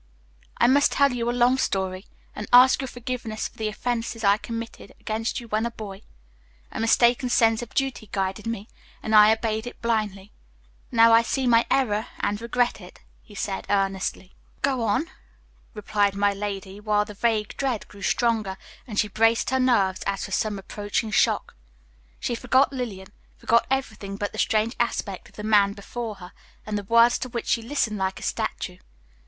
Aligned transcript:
"I 0.57 0.65
must 0.65 0.93
tell 0.93 1.11
you 1.11 1.29
a 1.29 1.31
long 1.31 1.59
story, 1.59 2.07
and 2.35 2.47
ask 2.51 2.81
your 2.81 2.87
forgiveness 2.87 3.47
for 3.47 3.55
the 3.59 3.67
offenses 3.67 4.23
I 4.23 4.37
committed 4.37 4.95
against 4.99 5.39
you 5.39 5.47
when 5.47 5.63
a 5.63 5.69
boy. 5.69 6.01
A 6.71 6.79
mistaken 6.79 7.29
sense 7.29 7.61
of 7.61 7.75
duty 7.75 8.09
guided 8.11 8.47
me, 8.47 8.67
and 9.03 9.13
I 9.13 9.31
obeyed 9.31 9.67
it 9.67 9.79
blindly. 9.79 10.31
Now 10.91 11.11
I 11.13 11.21
see 11.21 11.45
my 11.45 11.67
error 11.69 12.07
and 12.19 12.41
regret 12.41 12.81
it," 12.81 13.01
he 13.21 13.35
said 13.35 13.67
earnestly. 13.69 14.33
"Go 14.63 14.81
on," 14.85 15.05
replied 15.75 16.15
my 16.15 16.33
lady, 16.33 16.79
while 16.79 17.05
the 17.05 17.13
vague 17.13 17.55
dread 17.55 17.87
grew 17.87 18.01
stronger, 18.01 18.57
and 18.87 18.97
she 18.97 19.07
braced 19.07 19.51
her 19.51 19.59
nerves 19.59 20.01
as 20.07 20.25
for 20.25 20.31
some 20.31 20.57
approaching 20.57 21.11
shock. 21.11 21.55
She 22.19 22.33
forgot 22.33 22.73
Lillian, 22.73 23.09
forgot 23.37 23.67
everything 23.69 24.17
but 24.17 24.31
the 24.31 24.39
strange 24.39 24.75
aspect 24.79 25.29
of 25.29 25.35
the 25.35 25.43
man 25.43 25.73
before 25.73 26.15
her, 26.15 26.31
and 26.65 26.75
the 26.75 26.83
words 26.85 27.19
to 27.19 27.29
which 27.29 27.45
she 27.45 27.61
listened 27.61 27.99
like 27.99 28.19
a 28.19 28.23
statue. 28.23 28.79